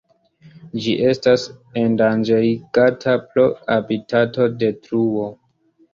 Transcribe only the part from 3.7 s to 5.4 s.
habitatodetruo.